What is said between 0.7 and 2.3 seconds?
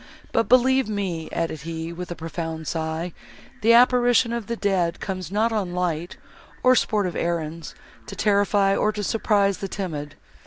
me," added he, with a